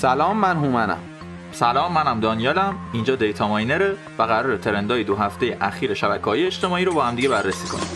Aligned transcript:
سلام 0.00 0.36
من 0.36 0.56
هومنم. 0.56 0.98
سلام 1.52 1.92
منم 1.92 2.20
دانیالم. 2.20 2.74
اینجا 2.92 3.16
Data 3.16 3.48
Miner 3.48 3.88
ه 3.88 3.96
و 4.18 4.22
قرار 4.22 4.56
trend 4.56 4.96
ای 4.96 5.04
دو 5.04 5.16
هفته 5.16 5.56
اخیر 5.60 5.94
شبکه 5.94 6.24
های 6.24 6.46
اجتماعی 6.46 6.84
رو 6.84 6.92
با 6.92 7.04
هم 7.04 7.14
دیگه 7.14 7.28
بررسی 7.28 7.68
کنیم. 7.68 7.86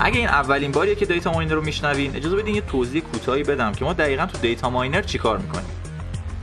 اگه 0.00 0.18
این 0.18 0.28
اولین 0.28 0.72
باریه 0.72 0.94
که 0.94 1.06
Data 1.06 1.32
Miner 1.32 1.54
رو 1.54 1.64
میشنوین 1.64 2.16
اجازه 2.16 2.36
بدین 2.36 2.54
یه 2.54 2.60
توضیح 2.60 3.02
کوتاهی 3.02 3.42
بدم 3.42 3.72
که 3.72 3.84
ما 3.84 3.92
دقیقا 3.92 4.26
تو 4.26 4.38
Data 4.38 4.70
Miner 4.70 5.02
چیکار 5.02 5.38
می‌کنیم؟ 5.38 5.77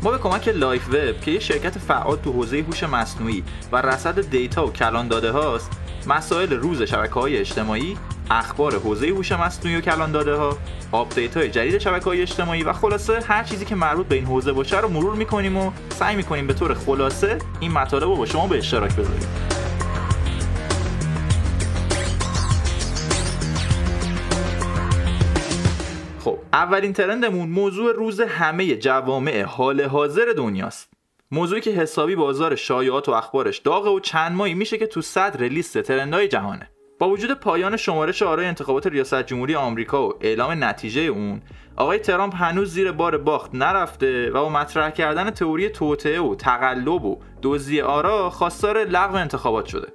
ما 0.06 0.12
به 0.12 0.18
کمک 0.18 0.48
Life 0.48 0.88
Web 0.88 1.22
که 1.22 1.32
یه 1.32 1.40
شرکت 1.40 1.78
فعال 1.78 2.18
تو 2.18 2.32
حوزه 2.32 2.58
هوش 2.58 2.84
مصنوعی 2.84 3.44
و 3.72 3.82
رصد 3.82 4.30
data 4.30 4.68
و 4.68 4.72
کلان 4.72 5.08
داده 5.08 5.32
هاست 5.32 5.72
مسائل 6.08 6.54
روز 6.54 6.82
شبکه 6.82 7.14
های 7.14 7.38
اجتماعی 7.38 7.98
اخبار 8.32 8.80
حوزه 8.80 9.08
هوش 9.08 9.32
مصنوعی 9.32 9.78
و 9.78 9.82
کلان 9.82 10.12
داده 10.12 10.36
ها 10.36 10.58
update 10.92 11.38
های 11.38 11.50
جدید 11.50 11.78
شبکه 11.78 12.06
های 12.06 12.22
اجتماعی 12.22 12.64
و 12.64 12.74
خلاصه 12.74 13.20
هر 13.28 13.44
چیزی 13.44 13.66
که 13.66 13.76
مربوط 13.76 14.08
به 14.08 14.16
این 14.16 14.26
حوزه 14.26 14.52
باشه 14.52 14.80
رو 14.80 14.90
مرور 14.90 15.16
می‌کنیم 15.16 15.58
و 15.58 15.72
سعی 15.90 16.16
می‌کنیم 16.16 16.48
به 16.48 16.54
طور 16.54 16.74
خلاصه 16.74 17.38
این 17.60 17.72
مطالب 17.72 18.04
رو 18.04 18.16
با 18.16 18.26
شما 18.26 18.48
به 18.48 18.58
اشتراک 18.58 18.96
بذاریم. 18.96 19.55
اولین 26.66 26.94
ترندمون 26.94 27.50
موضوع 27.50 27.94
روز 27.94 28.22
همه 28.22 28.76
جوامع 28.76 29.44
حال 29.44 29.82
حاضر 29.82 30.34
دنیاست. 30.38 30.94
موضوعی 31.32 31.62
که 31.62 31.72
حسابی 31.72 32.16
بازار 32.16 32.56
شایعات 32.56 33.10
و 33.10 33.12
اخبارش 33.12 33.58
داغه 33.58 33.90
و 33.90 34.00
چند 34.00 34.36
ماهی 34.36 34.54
میشه 34.54 34.78
که 34.78 34.88
تو 34.88 35.02
صدر 35.02 35.44
لیست 35.44 35.82
ترندهای 35.82 36.28
جهانه. 36.28 36.70
با 37.00 37.10
وجود 37.10 37.34
پایان 37.34 37.78
شمارش 37.78 38.24
آرای 38.24 38.46
انتخابات 38.46 38.88
ریاست 38.88 39.24
جمهوری 39.24 39.56
آمریکا 39.56 40.08
و 40.08 40.14
اعلام 40.22 40.64
نتیجه 40.64 41.02
اون 41.02 41.42
آقای 41.76 42.00
ترامپ 42.00 42.36
هنوز 42.36 42.74
زیر 42.74 42.92
بار 42.92 43.18
باخت 43.18 43.56
نرفته 43.56 44.30
و 44.30 44.34
با 44.34 44.50
مطرح 44.50 44.90
کردن 44.90 45.30
تئوری 45.30 45.70
توطئه 45.70 46.22
و 46.22 46.36
تقلب 46.36 47.06
و 47.06 47.20
دزدی 47.44 47.82
آرا 47.82 48.30
خواستار 48.30 48.84
لغو 48.84 49.16
انتخابات 49.16 49.66
شده. 49.66 49.88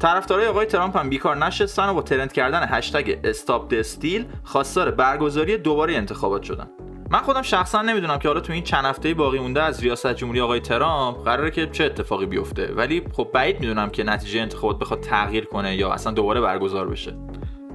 طرفدارای 0.00 0.46
آقای 0.46 0.66
ترامپ 0.66 0.96
هم 0.96 1.08
بیکار 1.08 1.36
نشستن 1.36 1.88
و 1.88 1.94
با 1.94 2.02
ترند 2.02 2.32
کردن 2.32 2.66
هشتگ 2.70 3.18
استاپ 3.24 3.74
دستیل 3.74 4.26
خواستار 4.44 4.90
برگزاری 4.90 5.58
دوباره 5.58 5.94
انتخابات 5.94 6.42
شدن. 6.42 6.66
من 7.10 7.18
خودم 7.18 7.42
شخصا 7.42 7.82
نمی‌دونم 7.82 8.18
که 8.18 8.28
حالا 8.28 8.40
تو 8.40 8.52
این 8.52 8.62
چند 8.62 8.84
هفته 8.84 9.14
باقی 9.14 9.38
مونده 9.38 9.62
از 9.62 9.82
ریاست 9.82 10.14
جمهوری 10.14 10.40
آقای 10.40 10.60
ترامپ 10.60 11.24
قراره 11.24 11.50
که 11.50 11.66
چه 11.66 11.84
اتفاقی 11.84 12.26
بیفته. 12.26 12.72
ولی 12.76 13.02
خب 13.12 13.28
بعید 13.34 13.60
می‌دونم 13.60 13.90
که 13.90 14.04
نتیجه 14.04 14.40
انتخابات 14.40 14.78
بخواد 14.78 15.00
تغییر 15.00 15.44
کنه 15.44 15.76
یا 15.76 15.92
اصلا 15.92 16.12
دوباره 16.12 16.40
برگزار 16.40 16.88
بشه. 16.88 17.16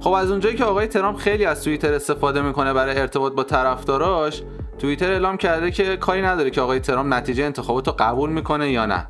خب 0.00 0.10
از 0.10 0.30
اونجایی 0.30 0.56
که 0.56 0.64
آقای 0.64 0.86
ترامپ 0.86 1.18
خیلی 1.18 1.44
از 1.44 1.64
توییتر 1.64 1.94
استفاده 1.94 2.42
می‌کنه 2.42 2.72
برای 2.72 2.98
ارتباط 2.98 3.32
با 3.32 3.44
طرفداراش 3.44 4.42
توییتر 4.78 5.12
اعلام 5.12 5.36
کرده 5.36 5.70
که 5.70 5.96
کاری 5.96 6.22
نداره 6.22 6.50
که 6.50 6.60
آقای 6.60 6.80
ترامپ 6.80 7.14
نتیجه 7.14 7.44
انتخابات 7.44 7.88
رو 7.88 7.94
قبول 7.98 8.30
می‌کنه 8.30 8.70
یا 8.70 8.86
نه. 8.86 9.06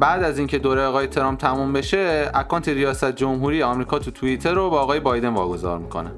بعد 0.00 0.22
از 0.22 0.38
اینکه 0.38 0.58
دوره 0.58 0.82
آقای 0.82 1.06
ترامپ 1.06 1.40
تموم 1.40 1.72
بشه 1.72 2.30
اکانت 2.34 2.68
ریاست 2.68 3.12
جمهوری 3.12 3.62
آمریکا 3.62 3.98
تو 3.98 4.10
توییتر 4.10 4.54
رو 4.54 4.70
با 4.70 4.80
آقای 4.80 5.00
بایدن 5.00 5.28
واگذار 5.28 5.78
می‌کنه. 5.78 6.10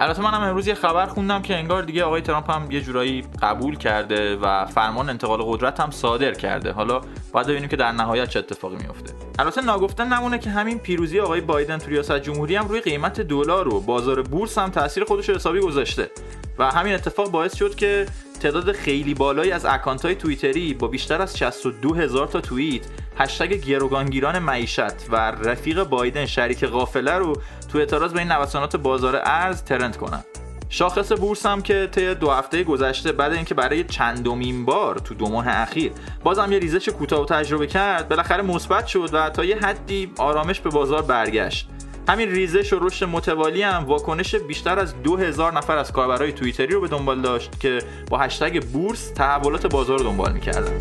البته 0.00 0.22
منم 0.22 0.42
امروز 0.42 0.66
یه 0.66 0.74
خبر 0.74 1.06
خوندم 1.06 1.42
که 1.42 1.56
انگار 1.56 1.82
دیگه 1.82 2.04
آقای 2.04 2.20
ترامپ 2.20 2.50
هم 2.50 2.70
یه 2.70 2.80
جورایی 2.80 3.24
قبول 3.42 3.76
کرده 3.76 4.36
و 4.36 4.66
فرمان 4.66 5.10
انتقال 5.10 5.42
قدرت 5.42 5.80
هم 5.80 5.90
صادر 5.90 6.34
کرده. 6.34 6.72
حالا 6.72 7.00
باید 7.32 7.46
ببینیم 7.46 7.68
که 7.68 7.76
در 7.76 7.92
نهایت 7.92 8.28
چه 8.28 8.38
اتفاقی 8.38 8.76
میفته 8.76 9.12
البته 9.38 9.60
ناگفتن 9.60 10.12
نمونه 10.12 10.38
که 10.38 10.50
همین 10.50 10.78
پیروزی 10.78 11.20
آقای 11.20 11.40
بایدن 11.40 11.78
تو 11.78 11.90
ریاست 11.90 12.18
جمهوری 12.18 12.56
هم 12.56 12.68
روی 12.68 12.80
قیمت 12.80 13.20
دلار 13.20 13.68
و 13.74 13.80
بازار 13.80 14.22
بورس 14.22 14.58
هم 14.58 14.70
تاثیر 14.70 15.04
خودش 15.04 15.30
حسابی 15.30 15.60
گذاشته. 15.60 16.10
و 16.58 16.70
همین 16.70 16.94
اتفاق 16.94 17.30
باعث 17.30 17.56
شد 17.56 17.74
که 17.74 18.06
تعداد 18.40 18.72
خیلی 18.72 19.14
بالایی 19.14 19.52
از 19.52 19.64
اکانت 19.64 20.04
های 20.04 20.14
توییتری 20.14 20.74
با 20.74 20.88
بیشتر 20.88 21.22
از 21.22 21.38
62 21.38 21.94
هزار 21.94 22.26
تا 22.26 22.40
توییت 22.40 22.82
هشتگ 23.18 23.54
گروگانگیران 23.54 24.38
معیشت 24.38 25.10
و 25.10 25.16
رفیق 25.16 25.84
بایدن 25.84 26.26
شریک 26.26 26.64
قافله 26.64 27.12
رو 27.12 27.36
تو 27.72 27.78
اعتراض 27.78 28.12
به 28.12 28.18
این 28.18 28.32
نوسانات 28.32 28.76
بازار 28.76 29.20
ارز 29.24 29.62
ترند 29.62 29.96
کنن. 29.96 30.24
شاخص 30.68 31.12
بورس 31.12 31.46
هم 31.46 31.62
که 31.62 31.88
طی 31.92 32.14
دو 32.14 32.30
هفته 32.30 32.64
گذشته 32.64 33.12
بعد 33.12 33.32
اینکه 33.32 33.54
برای 33.54 33.84
چندمین 33.84 34.64
بار 34.64 34.98
تو 34.98 35.14
دو 35.14 35.28
ماه 35.28 35.48
اخیر 35.48 35.92
بازم 36.24 36.52
یه 36.52 36.58
ریزش 36.58 36.88
کوتاه 36.88 37.22
و 37.22 37.24
تجربه 37.24 37.66
کرد 37.66 38.08
بالاخره 38.08 38.42
مثبت 38.42 38.86
شد 38.86 39.10
و 39.12 39.30
تا 39.30 39.44
یه 39.44 39.56
حدی 39.56 40.12
آرامش 40.18 40.60
به 40.60 40.70
بازار 40.70 41.02
برگشت. 41.02 41.68
همین 42.08 42.30
ریزش 42.30 42.72
و 42.72 42.78
رشد 42.78 43.04
متوالی 43.04 43.62
هم 43.62 43.84
واکنش 43.84 44.34
بیشتر 44.34 44.78
از 44.78 45.02
2000 45.02 45.52
نفر 45.52 45.76
از 45.76 45.92
کاربرای 45.92 46.32
توییتری 46.32 46.74
رو 46.74 46.80
به 46.80 46.88
دنبال 46.88 47.20
داشت 47.20 47.60
که 47.60 47.78
با 48.10 48.18
هشتگ 48.18 48.62
بورس 48.62 49.10
تحولات 49.10 49.66
بازار 49.66 49.98
رو 49.98 50.04
دنبال 50.04 50.32
می‌کردن. 50.32 50.78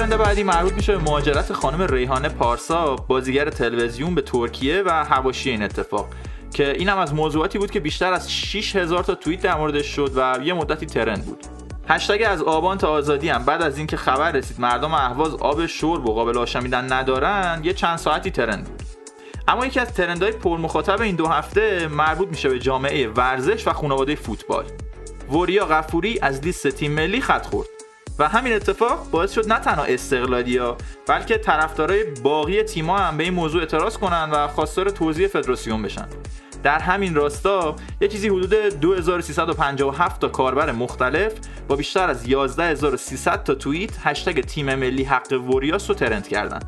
ترند 0.00 0.16
بعدی 0.16 0.42
مربوط 0.42 0.72
میشه 0.72 0.96
به 0.96 1.04
مهاجرت 1.04 1.52
خانم 1.52 1.82
ریحانه 1.82 2.28
پارسا 2.28 2.96
بازیگر 2.96 3.50
تلویزیون 3.50 4.14
به 4.14 4.22
ترکیه 4.22 4.82
و 4.86 5.04
حواشی 5.04 5.50
این 5.50 5.62
اتفاق. 5.62 6.08
که 6.52 6.72
این 6.72 6.88
هم 6.88 6.98
از 6.98 7.14
موضوعاتی 7.14 7.58
بود 7.58 7.70
که 7.70 7.80
بیشتر 7.80 8.12
از 8.12 8.32
6000 8.32 9.04
تا 9.04 9.14
توییت 9.14 9.42
در 9.42 9.56
موردش 9.56 9.86
شد 9.86 10.12
و 10.16 10.38
یه 10.44 10.54
مدتی 10.54 10.86
ترند 10.86 11.24
بود. 11.24 11.44
هشتگ 11.88 12.22
از 12.26 12.42
آبان 12.42 12.78
تا 12.78 12.88
آزادی 12.88 13.28
هم. 13.28 13.44
بعد 13.44 13.62
از 13.62 13.78
اینکه 13.78 13.96
خبر 13.96 14.32
رسید 14.32 14.60
مردم 14.60 14.94
اهواز 14.94 15.34
آب 15.34 15.66
شرب 15.66 16.06
و 16.06 16.14
قابل 16.14 16.38
آشامیدن 16.38 16.92
ندارن 16.92 17.60
یه 17.64 17.72
چند 17.72 17.98
ساعتی 17.98 18.30
ترند 18.30 18.64
بود. 18.64 18.82
اما 19.48 19.66
یکی 19.66 19.80
از 19.80 19.94
ترندهای 19.94 20.32
پرمخاطب 20.32 21.00
این 21.00 21.16
دو 21.16 21.26
هفته 21.26 21.88
مربوط 21.88 22.28
میشه 22.28 22.48
به 22.48 22.58
جامعه 22.58 23.08
ورزش 23.08 23.66
و 23.66 23.72
خانواده 23.72 24.14
فوتبال. 24.14 24.64
وریا 25.32 25.66
غفوری 25.66 26.18
از 26.22 26.44
لیست 26.44 26.68
تیم 26.68 26.92
ملی 26.92 27.20
خط 27.20 27.46
خورد. 27.46 27.79
و 28.18 28.28
همین 28.28 28.52
اتفاق 28.52 29.10
باعث 29.10 29.32
شد 29.32 29.52
نه 29.52 29.58
تنها 29.58 29.84
استقلالیا 29.84 30.76
بلکه 31.06 31.38
طرفدارای 31.38 32.04
باقی 32.04 32.62
تیم‌ها 32.62 32.98
هم 32.98 33.16
به 33.16 33.24
این 33.24 33.34
موضوع 33.34 33.60
اعتراض 33.60 33.98
کنن 33.98 34.30
و 34.32 34.48
خواستار 34.48 34.90
توزیع 34.90 35.28
فدراسیون 35.28 35.82
بشن. 35.82 36.08
در 36.62 36.78
همین 36.78 37.14
راستا 37.14 37.76
یه 38.00 38.08
چیزی 38.08 38.28
حدود 38.28 38.54
2357 38.54 40.20
تا 40.20 40.28
کاربر 40.28 40.72
مختلف 40.72 41.32
با 41.68 41.76
بیشتر 41.76 42.10
از 42.10 42.28
11300 42.28 43.42
تا 43.44 43.54
توییت 43.54 43.90
هشتگ 44.02 44.40
تیم 44.40 44.74
ملی 44.74 45.04
حق 45.04 45.32
وریاس 45.32 45.90
رو 45.90 45.96
ترند 45.96 46.28
کردن. 46.28 46.60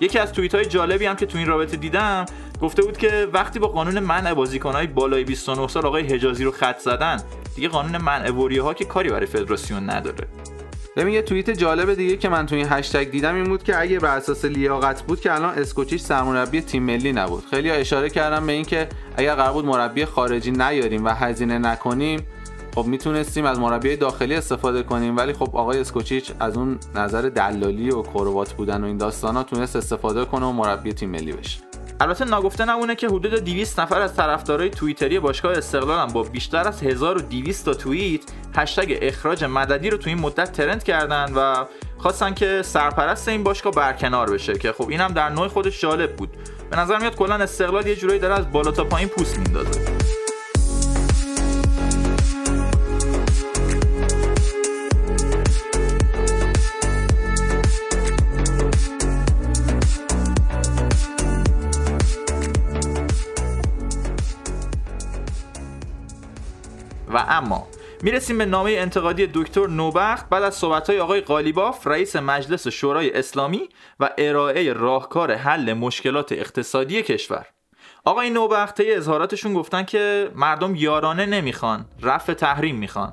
یکی 0.00 0.18
از 0.18 0.32
توییت 0.32 0.54
های 0.54 0.64
جالبی 0.64 1.06
هم 1.06 1.16
که 1.16 1.26
تو 1.26 1.38
این 1.38 1.46
رابطه 1.46 1.76
دیدم 1.76 2.26
گفته 2.60 2.82
بود 2.82 2.98
که 2.98 3.28
وقتی 3.32 3.58
با 3.58 3.68
قانون 3.68 3.98
منع 3.98 4.34
بازیکنهای 4.34 4.86
بالای 4.86 5.24
29 5.24 5.68
سال 5.68 5.86
آقای 5.86 6.02
حجازی 6.02 6.44
رو 6.44 6.50
خط 6.50 6.78
زدن 6.78 7.22
دیگه 7.54 7.68
قانون 7.68 7.96
منع 7.96 8.30
وریه 8.30 8.62
ها 8.62 8.74
که 8.74 8.84
کاری 8.84 9.10
برای 9.10 9.26
فدراسیون 9.26 9.90
نداره. 9.90 10.28
ببین 10.96 11.14
یه 11.14 11.22
توییت 11.22 11.50
جالب 11.50 11.94
دیگه 11.94 12.16
که 12.16 12.28
من 12.28 12.46
تو 12.46 12.54
این 12.54 12.66
هشتگ 12.70 13.10
دیدم 13.10 13.34
این 13.34 13.44
بود 13.44 13.62
که 13.62 13.80
اگه 13.80 13.98
بر 13.98 14.16
اساس 14.16 14.44
لیاقت 14.44 15.02
بود 15.02 15.20
که 15.20 15.34
الان 15.34 15.54
اسکوچیش 15.58 16.00
سرمربی 16.00 16.60
تیم 16.60 16.82
ملی 16.82 17.12
نبود. 17.12 17.44
خیلی 17.50 17.70
اشاره 17.70 18.10
کردم 18.10 18.46
به 18.46 18.52
اینکه 18.52 18.88
اگر 19.16 19.34
قرار 19.34 19.52
بود 19.52 19.64
مربی 19.64 20.04
خارجی 20.04 20.50
نیاریم 20.50 21.04
و 21.04 21.08
هزینه 21.08 21.58
نکنیم 21.58 22.26
خب 22.74 22.86
می‌تونستیم 22.86 23.44
از 23.44 23.58
مربی 23.58 23.96
داخلی 23.96 24.34
استفاده 24.34 24.82
کنیم 24.82 25.16
ولی 25.16 25.32
خب 25.32 25.56
آقای 25.56 25.80
اسکوچیچ 25.80 26.32
از 26.40 26.56
اون 26.56 26.78
نظر 26.94 27.22
دلالی 27.22 27.90
و 27.90 28.02
کروات 28.02 28.52
بودن 28.52 28.84
و 28.84 28.86
این 28.86 28.96
داستانا 28.96 29.42
تونست 29.42 29.76
استفاده 29.76 30.24
کنه 30.24 30.46
و 30.46 30.52
مربی 30.52 30.92
تیم 30.92 31.10
ملی 31.10 31.32
بشه. 31.32 31.65
البته 32.00 32.24
ناگفته 32.24 32.64
نمونه 32.64 32.94
که 32.94 33.06
حدود 33.06 33.34
200 33.34 33.80
نفر 33.80 34.00
از 34.00 34.16
طرفدارای 34.16 34.70
توییتری 34.70 35.20
باشگاه 35.20 35.52
استقلال 35.52 35.98
هم 35.98 36.12
با 36.12 36.22
بیشتر 36.22 36.68
از 36.68 36.82
1200 36.82 37.64
تا 37.64 37.74
توییت 37.74 38.20
هشتگ 38.56 38.98
اخراج 39.02 39.44
مددی 39.44 39.90
رو 39.90 39.98
تو 39.98 40.10
این 40.10 40.18
مدت 40.20 40.52
ترند 40.52 40.84
کردن 40.84 41.32
و 41.34 41.64
خواستن 41.98 42.34
که 42.34 42.62
سرپرست 42.62 43.28
این 43.28 43.42
باشگاه 43.42 43.72
برکنار 43.72 44.30
بشه 44.30 44.58
که 44.58 44.72
خب 44.72 44.88
اینم 44.88 45.08
در 45.08 45.28
نوع 45.28 45.48
خودش 45.48 45.80
جالب 45.80 46.16
بود. 46.16 46.28
به 46.70 46.76
نظر 46.78 46.98
میاد 46.98 47.16
کلا 47.16 47.34
استقلال 47.34 47.86
یه 47.86 47.96
جورایی 47.96 48.20
داره 48.20 48.34
از 48.34 48.52
بالا 48.52 48.70
تا 48.70 48.84
پایین 48.84 49.08
پوست 49.08 49.38
میندازه. 49.38 49.95
می‌رسیم 68.02 68.38
به 68.38 68.44
نامه 68.44 68.70
انتقادی 68.70 69.30
دکتر 69.34 69.66
نوبخت. 69.66 70.28
بعد 70.28 70.42
از 70.42 70.54
صحبت‌های 70.54 71.00
آقای 71.00 71.20
قالیباف 71.20 71.86
رئیس 71.86 72.16
مجلس 72.16 72.68
شورای 72.68 73.12
اسلامی 73.18 73.68
و 74.00 74.10
ارائه 74.18 74.72
راهکار 74.72 75.34
حل 75.34 75.72
مشکلات 75.72 76.32
اقتصادی 76.32 77.02
کشور. 77.02 77.46
آقای 78.04 78.30
نوبخت 78.30 78.80
اظهاراتشون 78.86 79.54
گفتن 79.54 79.82
که 79.82 80.30
مردم 80.34 80.74
یارانه 80.74 81.26
نمی‌خوان 81.26 81.84
رفع 82.02 82.34
تحریم 82.34 82.76
می‌خوان. 82.76 83.12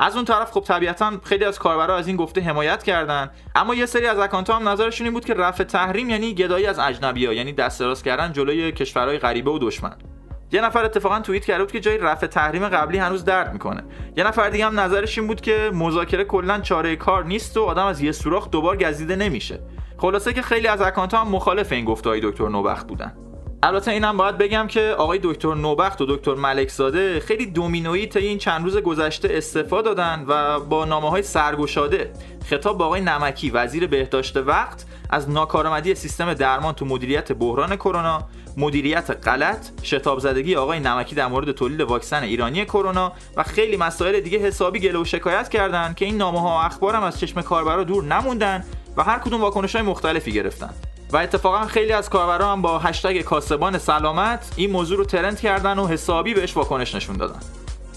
از 0.00 0.16
اون 0.16 0.24
طرف 0.24 0.50
خب 0.50 0.60
طبیعتا 0.60 1.12
خیلی 1.24 1.44
از 1.44 1.58
کاربرا 1.58 1.96
از 1.96 2.06
این 2.06 2.16
گفته 2.16 2.40
حمایت 2.40 2.82
کردن. 2.82 3.30
اما 3.54 3.74
یه 3.74 3.86
سری 3.86 4.06
از 4.06 4.18
اکانت 4.18 4.50
هم 4.50 4.68
نظرشون 4.68 5.06
این 5.06 5.14
بود 5.14 5.24
که 5.24 5.34
رفع 5.34 5.64
تحریم 5.64 6.10
یعنی 6.10 6.34
گدایی 6.34 6.66
از 6.66 6.78
اجنبی 6.78 7.26
ها 7.26 7.32
یعنی 7.32 7.52
دست 7.52 7.80
دراز 7.80 8.02
کردن 8.02 8.32
جلوی 8.32 8.72
کشورهای 8.72 9.18
غریبه 9.18 9.50
و 9.50 9.58
دشمن. 9.58 9.96
یه 10.52 10.60
نفر 10.60 10.84
اتفاقا 10.84 11.20
توییت 11.20 11.44
کرده 11.44 11.64
بود 11.64 11.72
که 11.72 11.80
جای 11.80 11.98
رفع 11.98 12.26
تحریم 12.26 12.68
قبلی 12.68 12.98
هنوز 12.98 13.24
درد 13.24 13.52
می‌کنه. 13.52 13.84
یه 14.16 14.24
نفر 14.24 14.50
دیگه 14.50 14.66
هم 14.66 14.80
نظرش 14.80 15.18
این 15.18 15.26
بود 15.26 15.40
که 15.40 15.70
مذاکره 15.74 16.24
کلا 16.24 16.60
چاره 16.60 16.96
کار 16.96 17.24
نیست 17.24 17.56
و 17.56 17.62
آدم 17.62 17.86
از 17.86 18.00
یه 18.00 18.12
سوراخ 18.12 18.50
دوبار 18.50 18.76
گزیده 18.76 19.16
نمیشه. 19.16 19.60
خلاصه 19.98 20.32
که 20.32 20.42
خیلی 20.42 20.66
از 20.66 20.80
اکانت 20.80 21.14
هم 21.14 21.28
مخالف 21.28 21.72
این 21.72 21.84
گفتهای 21.84 22.20
دکتر 22.22 22.48
نوبخت 22.48 22.86
بودن. 22.86 23.27
البته 23.62 23.90
اینم 23.90 24.16
باید 24.16 24.38
بگم 24.38 24.66
که 24.66 24.94
آقای 24.98 25.20
دکتر 25.22 25.54
نوبخت 25.54 26.00
و 26.00 26.06
دکتر 26.06 26.34
ملکزاده 26.34 27.20
خیلی 27.20 27.46
دومینویی 27.46 28.06
تا 28.06 28.20
این 28.20 28.38
چند 28.38 28.64
روز 28.64 28.76
گذشته 28.76 29.28
استفاده 29.32 29.88
دادن 29.88 30.24
و 30.28 30.60
با 30.60 30.84
نامه 30.84 31.10
های 31.10 31.22
سرگشاده 31.22 32.10
خطاب 32.44 32.78
با 32.78 32.86
آقای 32.86 33.00
نمکی 33.00 33.50
وزیر 33.50 33.86
بهداشت 33.86 34.36
وقت 34.36 34.84
از 35.10 35.30
ناکارآمدی 35.30 35.94
سیستم 35.94 36.34
درمان 36.34 36.74
تو 36.74 36.84
مدیریت 36.84 37.32
بحران 37.32 37.76
کرونا 37.76 38.28
مدیریت 38.56 39.10
غلط 39.28 39.66
شتاب 39.82 40.18
زدگی 40.18 40.56
آقای 40.56 40.80
نمکی 40.80 41.14
در 41.14 41.26
مورد 41.26 41.52
تولید 41.52 41.80
واکسن 41.80 42.22
ایرانی 42.22 42.64
کرونا 42.64 43.12
و 43.36 43.42
خیلی 43.42 43.76
مسائل 43.76 44.20
دیگه 44.20 44.38
حسابی 44.38 44.80
گله 44.80 44.98
و 44.98 45.04
شکایت 45.04 45.48
کردند 45.48 45.96
که 45.96 46.04
این 46.04 46.16
نامه 46.16 46.40
ها 46.40 46.48
و 46.48 46.66
اخبارم 46.66 47.02
از 47.02 47.20
چشم 47.20 47.42
کاربرا 47.42 47.84
دور 47.84 48.04
نموندن 48.04 48.64
و 48.96 49.02
هر 49.02 49.18
کدوم 49.18 49.40
واکنش 49.40 49.76
های 49.76 49.84
مختلفی 49.84 50.32
گرفتن. 50.32 50.74
و 51.12 51.16
اتفاقا 51.16 51.66
خیلی 51.66 51.92
از 51.92 52.10
کاربران 52.10 52.52
هم 52.52 52.62
با 52.62 52.78
هشتگ 52.78 53.20
کاسبان 53.20 53.78
سلامت 53.78 54.52
این 54.56 54.70
موضوع 54.70 54.98
رو 54.98 55.04
ترند 55.04 55.40
کردن 55.40 55.78
و 55.78 55.86
حسابی 55.86 56.34
بهش 56.34 56.56
واکنش 56.56 56.94
نشون 56.94 57.16
دادن. 57.16 57.40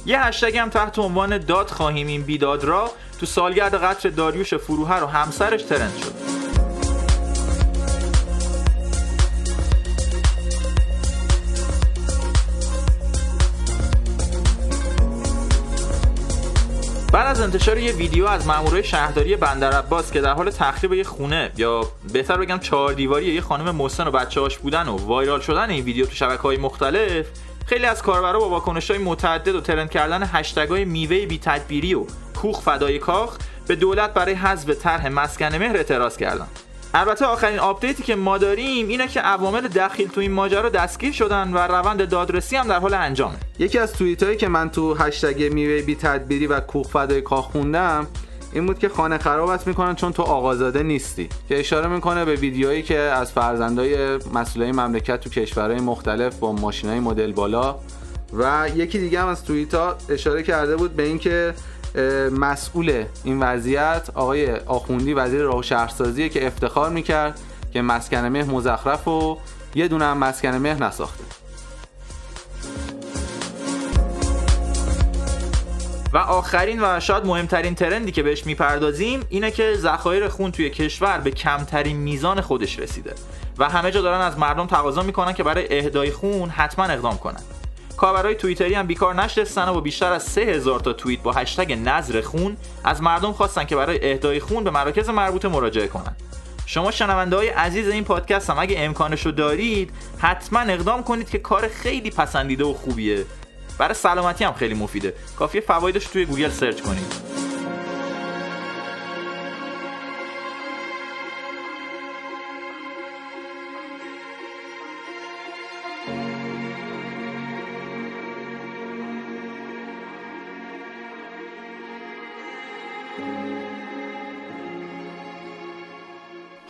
یه 0.06 0.24
هشتگ 0.24 0.58
هم 0.58 0.70
تحت 0.70 1.00
عنوان 1.00 1.38
داد 1.38 1.70
خواهیم 1.70 2.08
این 2.08 2.22
بیداد 2.22 2.64
را 2.64 2.92
تو 3.20 3.26
سالگرد 3.26 3.76
قتل 3.76 4.10
داریوش 4.10 4.54
فروهر 4.54 5.04
و 5.04 5.08
همسرش 5.08 5.64
ترند 5.64 5.98
شد. 5.98 6.41
انتشار 17.42 17.78
یه 17.78 17.94
ویدیو 17.94 18.26
از 18.26 18.48
مامورای 18.48 18.84
شهرداری 18.84 19.36
بندر 19.36 19.72
عباس 19.72 20.12
که 20.12 20.22
در 20.22 20.34
حال 20.34 20.50
تخریب 20.50 20.94
یه 20.94 21.04
خونه 21.04 21.52
یا 21.58 21.92
بهتر 22.14 22.38
بگم 22.38 22.60
چهار 22.60 22.94
دیواری 22.94 23.26
یه 23.26 23.42
خانم 23.42 23.76
مسن 23.76 24.08
و 24.08 24.12
بچه‌هاش 24.12 24.58
بودن 24.58 24.88
و 24.88 24.98
viral 24.98 25.40
شدن 25.40 25.70
این 25.70 25.84
ویدیو 25.84 26.06
تو 26.06 26.16
شبکه‌های 26.16 26.58
مختلف 26.58 27.26
خیلی 27.66 27.86
از 27.86 28.02
کاربرا 28.02 28.40
با 28.40 28.50
واکنش‌های 28.50 29.00
متعدد 29.00 29.56
و 29.56 29.62
trend 29.62 29.90
کردن 29.90 30.30
هشتگ‌های 30.34 30.86
میوه 30.86 31.26
بی 31.26 31.40
تدبیری 31.40 31.94
و 31.94 32.06
کوخ 32.42 32.62
فدای 32.62 33.00
کاخ 33.00 33.38
به 33.68 33.76
دولت 33.76 34.14
برای 34.14 34.34
حذف 34.34 34.70
طرح 34.70 35.08
مسکن 35.08 35.56
مهر 35.56 35.78
اعتراض 35.78 36.18
کردن. 36.18 36.48
البته 36.94 37.26
آخرین 37.26 37.60
update 37.60 37.97
ی 37.97 38.04
که 38.04 38.16
ما 38.16 38.38
داریم 38.38 38.88
اینه 38.88 39.08
که 39.08 39.20
عوامل 39.22 39.68
دخیل 39.68 40.08
تو 40.08 40.22
این 40.22 40.32
ماجرا 40.32 40.70
دستگیر 40.70 41.12
شدن 41.12 41.54
و 41.54 41.58
روند 41.58 42.10
دادرسی 42.10 42.56
هم 42.56 42.68
در 42.68 42.80
حال 42.80 42.94
انجامه. 42.94 43.36
یکی 43.60 43.80
از 43.80 43.94
توییت 43.94 44.24
هایی 44.24 44.38
که 44.38 44.48
من 44.48 44.70
تو 44.70 44.94
هشتگ 44.94 45.54
میوه 45.54 45.82
بی 45.82 45.96
تدبیری 45.96 46.48
و 46.48 46.60
کوخ 46.60 46.88
فدای 46.88 47.22
کاخ 47.22 47.52
خوندم 47.52 48.08
این 48.54 48.66
بود 48.66 48.80
که 48.80 48.90
خانه 48.90 49.18
خرابت 49.18 49.68
می‌کنن 49.68 49.96
چون 49.96 50.14
تو 50.14 50.24
آقازاده 50.24 50.84
نیستی. 50.84 51.30
که 51.50 51.60
اشاره 51.60 51.88
می‌کنه 51.88 52.26
به 52.26 52.36
ویدیوهایی 52.36 52.84
که 52.84 52.98
از 52.98 53.32
فرزندای 53.32 54.20
مسئولای 54.34 54.72
مملکت 54.72 55.20
تو 55.20 55.30
کشورهای 55.30 55.80
مختلف 55.80 56.36
با 56.36 56.52
ماشینای 56.52 57.00
مدل 57.00 57.32
بالا 57.32 57.76
و 58.34 58.70
یکی 58.76 59.00
دیگه 59.00 59.22
هم 59.22 59.28
از 59.28 59.46
توییت 59.46 59.74
ها 59.74 59.96
اشاره 60.10 60.44
کرده 60.44 60.76
بود 60.76 60.96
به 60.96 61.04
اینکه 61.04 61.54
مسئول 62.32 63.04
این 63.24 63.40
وضعیت 63.40 64.10
آقای 64.14 64.56
آخوندی 64.56 65.14
وزیر 65.14 65.42
راه 65.42 65.60
و 65.60 65.64
شهرسازی 65.64 66.30
که 66.30 66.48
افتخار 66.48 66.90
می‌کرد 66.90 67.40
که 67.74 67.82
مسکن 67.82 68.26
مه 68.26 68.44
مزخرف 68.44 69.08
و 69.08 69.38
یه 69.76 69.88
دونه 69.88 70.06
هم 70.06 70.18
مسکن 70.18 70.56
مه 70.56 70.74
نساخته. 70.74 71.24
و 76.14 76.18
آخرین 76.18 76.80
و 76.84 77.00
شاید 77.00 77.26
مهمترین 77.26 77.76
ترندی 77.76 78.12
که 78.12 78.24
بهش 78.24 78.46
می‌پردازیم 78.46 79.26
اینه 79.30 79.52
که 79.52 79.74
ذخایر 79.76 80.28
خون 80.28 80.52
توی 80.52 80.70
کشور 80.70 81.18
به 81.18 81.32
کمترین 81.32 81.98
میزان 81.98 82.42
خودش 82.42 82.80
رسیده 82.80 83.16
و 83.58 83.70
همه 83.70 83.92
جا 83.92 84.02
دارن 84.02 84.22
از 84.22 84.40
مردم 84.40 84.68
تقاضا 84.68 85.04
می‌کنن 85.04 85.34
که 85.34 85.44
برای 85.44 85.80
اهدای 85.80 86.12
خون 86.12 86.50
حتما 86.50 86.86
اقدام 86.86 87.18
کنن. 87.18 87.42
کاربرای 88.02 88.36
توییتری 88.36 88.74
هم 88.74 88.88
بیکار 88.88 89.16
نشستن 89.16 89.70
و 89.70 89.74
با 89.74 89.82
بیشتر 89.82 90.14
از 90.14 90.24
3000 90.24 90.80
تا 90.80 90.94
توییت 90.94 91.22
با 91.22 91.32
هشتگ 91.32 91.74
نظر 91.74 92.22
خون 92.22 92.58
از 92.84 93.02
مردم 93.02 93.32
خواستن 93.32 93.64
که 93.64 93.76
برای 93.76 94.12
اهدای 94.12 94.40
خون 94.40 94.64
به 94.64 94.72
مراکز 94.72 95.10
مربوطه 95.10 95.48
مراجعه 95.48 95.88
کنند. 95.88 96.16
شما 96.66 96.92
شنونده 96.92 97.36
های 97.36 97.48
عزیز 97.48 97.88
این 97.88 98.04
پادکست 98.04 98.50
هم 98.50 98.60
اگه 98.60 98.76
امکانش 98.80 99.28
دارید 99.28 99.92
حتما 100.18 100.60
اقدام 100.60 101.04
کنید 101.04 101.30
که 101.30 101.38
کار 101.38 101.68
خیلی 101.68 102.10
پسندیده 102.10 102.64
و 102.64 102.74
خوبیه. 102.74 103.26
برای 103.78 103.94
سلامتی 103.94 104.44
هم 104.44 104.54
خیلی 104.54 104.74
مفیده. 104.74 105.14
کافیه 105.40 105.62
فوایدش 105.62 106.06
توی 106.06 106.26
گوگل 106.26 106.50
search 106.50 106.82
کنید. 106.82 107.31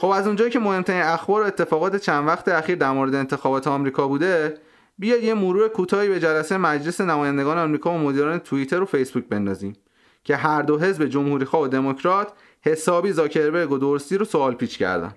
خب 0.01 0.07
از 0.07 0.27
اونجایی 0.27 0.51
که 0.51 0.59
مهمترین 0.59 1.01
اخبار 1.01 1.42
و 1.42 1.45
اتفاقات 1.45 1.95
چند 1.95 2.27
وقت 2.27 2.48
اخیر 2.48 2.75
در 2.75 2.92
مورد 2.92 3.15
انتخابات 3.15 3.68
آمریکا 3.68 4.07
بوده 4.07 4.57
بیاید 5.00 5.24
یه 5.24 5.33
مرور 5.33 5.68
کوتاهی 5.68 6.09
به 6.09 6.19
جلسه 6.19 6.57
مجلس 6.57 7.01
نمایندگان 7.01 7.57
آمریکا 7.57 7.94
و 7.94 7.98
مدیران 7.98 8.39
توییتر 8.39 8.81
و 8.81 8.86
فیسبوک 8.86 9.24
بندازیم 9.25 9.74
که 10.24 10.36
هر 10.36 10.62
دو 10.62 10.80
حزب 10.80 11.06
جمهوری 11.06 11.45
خواه 11.45 11.63
و 11.63 11.68
دموکرات 11.68 12.33
حسابی 12.62 13.12
زاکربرگ 13.12 13.71
و 13.71 13.77
دورسی 13.77 14.18
رو 14.18 14.25
سوال 14.25 14.53
پیچ 14.53 14.77
کردن. 14.77 15.13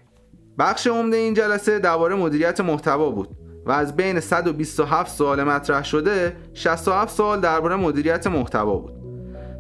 بخش 0.59 0.87
عمده 0.87 1.17
این 1.17 1.35
جلسه 1.35 1.79
درباره 1.79 2.15
مدیریت 2.15 2.61
محتوا 2.61 3.11
بود 3.11 3.29
و 3.67 3.73
از 3.73 3.97
بین 3.97 4.21
127 4.21 5.15
سوال 5.15 5.45
مطرح 5.45 5.85
شده 5.85 6.37
67 6.55 7.15
سوال 7.15 7.41
درباره 7.41 7.77
مدیریت 7.77 8.27
محتوا 8.27 8.77
بود. 8.77 8.93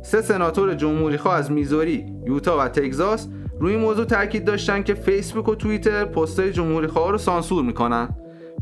سه 0.02 0.23
سناتور 0.23 0.75
جمهوری 0.75 1.16
خواه 1.16 1.35
از 1.35 1.50
میزوری، 1.50 2.07
یوتا 2.26 2.59
و 2.59 2.69
تگزاس 2.69 3.28
روی 3.61 3.73
این 3.73 3.83
موضوع 3.83 4.05
تاکید 4.05 4.45
داشتن 4.45 4.83
که 4.83 4.95
فیسبوک 4.95 5.49
و 5.49 5.55
توییتر 5.55 6.05
پستای 6.05 6.53
جمهوری 6.53 6.87
خواه 6.87 7.11
رو 7.11 7.19
سانسور 7.19 7.65
می‌کنن 7.65 8.09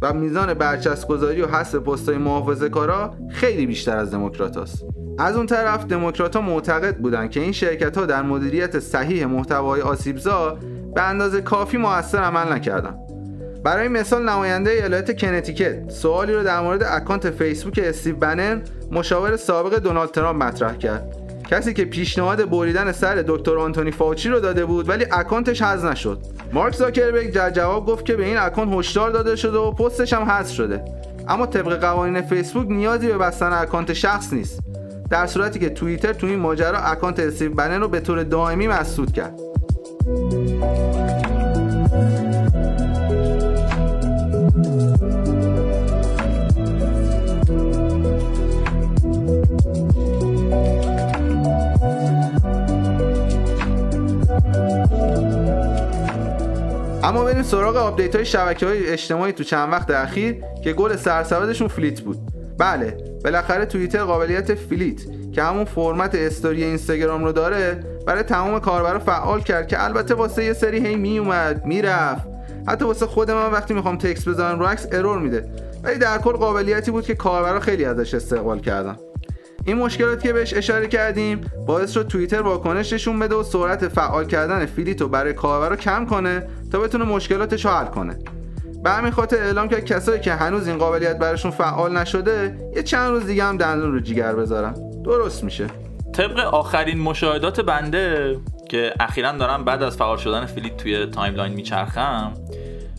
و 0.02 0.12
میزان 0.12 0.54
برچسب 0.54 1.08
گذاری 1.08 1.42
و 1.42 1.46
حذف 1.46 1.74
پستای 1.74 2.16
محافظه 2.16 2.68
کارا 2.68 3.14
خیلی 3.30 3.66
بیشتر 3.66 3.96
از 3.96 4.10
دموکرات 4.10 4.56
هست. 4.56 4.84
از 5.18 5.36
اون 5.36 5.46
طرف 5.46 5.84
دموکرات 5.86 6.36
ها 6.36 6.42
معتقد 6.42 6.96
بودن 6.96 7.28
که 7.28 7.40
این 7.40 7.52
شرکت 7.52 7.98
ها 7.98 8.06
در 8.06 8.22
مدیریت 8.22 8.78
صحیح 8.78 9.26
محتوای 9.26 9.80
آسیبزا 9.80 10.58
به 10.94 11.02
اندازه 11.02 11.40
کافی 11.40 11.76
موثر 11.76 12.18
عمل 12.18 12.52
نکردن 12.52 12.94
برای 13.64 13.88
مثال 13.88 14.28
نماینده 14.28 14.70
ایالت 14.70 15.20
کنتیکت 15.20 15.90
سوالی 15.90 16.32
رو 16.32 16.42
در 16.42 16.60
مورد 16.60 16.82
account 16.82 17.30
فیسبوک 17.30 17.80
استیو 17.84 18.16
بنن 18.16 18.62
مشاور 18.90 19.36
سابق 19.36 19.78
دونالد 19.78 20.10
ترامپ 20.10 20.42
مطرح 20.42 20.76
کرد 20.76 21.21
کسی 21.50 21.74
که 21.74 21.84
پیشنهاد 21.84 22.50
بریدن 22.50 22.92
سر 22.92 23.24
دکتر 23.28 23.58
آنتونی 23.58 23.90
فاوچی 23.90 24.28
رو 24.28 24.40
داده 24.40 24.64
بود 24.64 24.88
ولی 24.88 25.06
account 25.12 25.51
ش 25.51 25.62
حذف 25.62 25.84
نشد. 25.84 26.18
مارک 26.52 26.74
زاکربرگ 26.74 27.32
در 27.32 27.50
جواب 27.50 27.86
گفت 27.86 28.04
که 28.04 28.16
به 28.16 28.24
این 28.24 28.38
account 28.38 28.74
هشدار 28.74 29.10
داده 29.10 29.36
شده 29.36 29.58
و 29.58 29.72
پستش 29.72 30.12
هم 30.12 30.22
حذف 30.22 30.54
شده. 30.54 30.84
اما 31.28 31.46
طبق 31.46 31.80
قوانین 31.80 32.22
فیسبوک 32.22 32.66
نیازی 32.70 33.06
به 33.08 33.18
بستن 33.18 33.52
account 33.52 33.92
شخص 33.92 34.32
نیست. 34.32 34.60
در 35.10 35.26
صورتی 35.26 35.58
که 35.58 35.70
توییتر 35.70 36.12
تو 36.12 36.26
این 36.26 36.38
ماجرا 36.38 36.78
account 36.78 37.20
استیو 37.20 37.54
بنن 37.54 37.80
رو 37.80 37.88
به 37.88 38.00
طور 38.00 38.22
دائمی 38.22 38.68
مسدود 38.68 39.12
کرد. 39.12 39.40
اما 57.12 57.24
بریم 57.24 57.42
سراغ 57.42 57.76
update 57.76 58.16
های 58.16 58.24
شبکه 58.24 58.66
های 58.66 58.86
اجتماعی 58.86 59.32
تو 59.32 59.44
چند 59.44 59.72
وقت 59.72 59.90
اخیر 59.90 60.36
که 60.64 60.72
گل 60.72 60.96
سرسبدشون 60.96 61.68
fleet 61.68 62.00
بود. 62.00 62.18
بله 62.58 62.96
بالاخره 63.24 63.64
توییتر 63.64 64.04
قابلیت 64.04 64.54
fleet 64.54 65.00
که 65.32 65.42
همون 65.42 65.64
فرمت 65.64 66.14
استوری 66.14 66.64
اینستاگرام 66.64 67.24
رو 67.24 67.32
داره 67.32 67.84
برای 68.06 68.22
تمام 68.22 68.60
کاربرا 68.60 68.98
فعال 68.98 69.40
کرد 69.40 69.68
که 69.68 69.84
البته 69.84 70.14
واسه 70.14 70.44
یه 70.44 70.52
سری 70.52 70.86
هی 70.86 70.96
می 70.96 71.18
اومد 71.18 71.66
می‌رفت. 71.66 72.28
حتی 72.68 72.84
واسه 72.84 73.06
خود 73.06 73.30
من 73.30 73.50
وقتی 73.50 73.74
می‌خوام 73.74 73.98
text 73.98 74.28
بزنم 74.28 74.58
رو 74.58 74.66
عکس 74.66 74.86
error 74.92 75.18
میده. 75.18 75.44
ولی 75.82 75.98
در 75.98 76.18
کل 76.18 76.32
قابلیتی 76.32 76.90
بود 76.90 77.04
که 77.04 77.14
کاربرا 77.14 77.60
خیلی 77.60 77.84
ازش 77.84 78.14
استقبال 78.14 78.60
کردن. 78.60 78.96
این 79.66 79.76
مشکلاتی 79.76 80.22
که 80.28 80.32
بهش 80.32 80.54
اشاره 80.54 80.86
کردیم 80.88 81.40
باعث 81.66 81.92
شد 81.92 82.06
توییتر 82.06 82.42
واکنش 82.42 82.92
نشون 82.92 83.18
بده 83.18 83.34
و 83.34 83.42
سرعت 83.42 83.88
فعال 83.88 84.26
کردن 84.26 84.66
fleet 84.66 85.01
و 85.01 85.08
برای 85.08 85.32
کاربرا 85.32 85.76
کم 85.76 86.06
کنه 86.06 86.46
تا 86.72 86.80
بتونه 86.80 87.04
مشکلاتش 87.04 87.64
رو 87.64 87.70
حل 87.70 87.86
کنه. 87.86 88.18
به 88.84 88.90
همین 88.90 89.10
خاطر 89.10 89.36
اعلام 89.36 89.68
کرد 89.68 89.84
کسایی 89.84 90.20
که 90.20 90.32
هنوز 90.32 90.68
این 90.68 90.78
قابلیت 90.78 91.18
براشون 91.18 91.50
فعال 91.50 91.96
نشده 91.96 92.56
یه 92.76 92.82
چند 92.82 93.10
روز 93.10 93.26
دیگه 93.26 93.44
هم 93.44 93.56
دندون 93.56 93.92
رو 93.92 94.00
جیگر 94.00 94.34
بذارن. 94.34 94.74
درست 95.04 95.44
میشه. 95.44 95.66
طبق 96.12 96.38
آخرین 96.38 96.98
مشاهدات 96.98 97.60
بنده 97.60 98.36
که 98.68 98.92
اخیرا 99.00 99.32
دارم 99.32 99.64
بعد 99.64 99.82
از 99.82 99.96
فعال 99.96 100.16
شدن 100.16 100.46
fleet 100.46 100.76
توی 100.76 101.06
timeline 101.06 101.52
میچرخم 101.52 102.34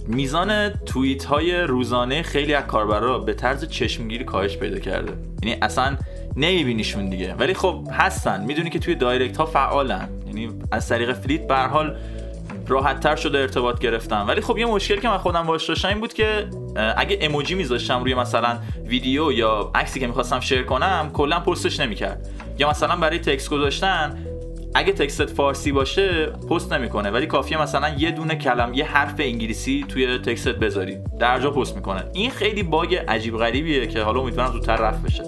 میزان 0.08 0.70
توییت 0.70 1.24
های 1.24 1.62
روزانه 1.62 2.22
خیلی 2.22 2.54
از 2.54 2.64
کاربرا 2.64 3.20
به 3.20 3.34
طرز 3.34 3.68
چشمگیری 3.68 4.24
کاهش 4.24 4.58
پیدا 4.58 4.80
کرده. 4.80 5.14
یعنی 5.44 5.58
اصلا 5.62 5.98
نمیبینیشون 6.36 7.10
دیگه. 7.10 7.34
ولی 7.34 7.54
خب 7.54 7.88
هستن. 7.92 8.46
می‌دونی 8.46 8.70
که 8.70 8.80
توی 8.80 8.96
direct 8.96 9.38
ها 9.38 9.46
فعالن. 9.46 10.10
یعنی 10.28 10.50
از 10.72 10.90
طریق 10.90 11.14
fleet 11.14 11.48
به 11.48 11.56
حال 11.56 11.96
راحت 12.68 13.00
تر 13.00 13.16
شده 13.16 13.40
ارتباط 13.40 13.80
گرفتم 13.80 14.26
ولی 14.28 14.42
خب 14.42 14.58
یه 14.58 14.66
مشکل 14.66 15.00
که 15.00 15.08
من 15.08 15.18
خودم 15.18 15.44
باش 15.44 15.70
داشتم 15.70 15.88
این 15.88 16.00
بود 16.00 16.14
که 16.14 16.48
اگه 16.98 17.18
اموجی 17.22 17.56
میذاشتم 17.56 18.04
روی 18.04 18.14
مثلا 18.14 18.60
ویدیو 18.86 19.32
یا 19.32 19.72
عکسی 19.76 20.00
که 20.00 20.08
می‌خواستم 20.08 20.40
شیر 20.40 20.64
کنم 20.64 21.10
کلا 21.14 21.40
پستش 21.40 21.80
نمی‌کرد. 21.80 22.30
یا 22.60 22.70
مثلا 22.70 22.96
برای 22.96 23.20
تکست 23.20 23.50
گذاشتن 23.50 24.18
اگه 24.76 24.94
تکستت 24.94 25.30
فارسی 25.30 25.72
باشه 25.72 26.26
پست 26.26 26.74
نمی‌کنه. 26.74 27.12
ولی 27.12 27.26
کافیه 27.26 27.62
مثلا 27.62 27.90
یه 27.98 28.12
دونه 28.12 28.36
کلم 28.36 28.74
یه 28.74 28.86
حرف 28.86 29.16
انگلیسی 29.20 29.86
توی 29.90 30.18
تکستت 30.18 30.56
بذاری. 30.56 30.98
در 31.20 31.40
جا 31.40 31.52
پست 31.52 31.76
می‌کنه. 31.76 32.04
این 32.14 32.32
خیلی 32.32 32.64
باگ 32.64 32.96
عجیب 33.08 33.38
غریبیه 33.38 33.88
که 33.88 34.02
حالا 34.02 34.20
امیدوارم 34.20 34.52
زودتر 34.52 34.76
رفت 34.76 35.02
بشه. 35.02 35.24